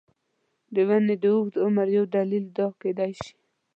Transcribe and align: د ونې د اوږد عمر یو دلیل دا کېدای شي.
د 0.73 0.75
ونې 0.87 1.15
د 1.23 1.23
اوږد 1.33 1.55
عمر 1.63 1.87
یو 1.97 2.05
دلیل 2.15 2.45
دا 2.57 2.67
کېدای 2.81 3.11
شي. 3.21 3.33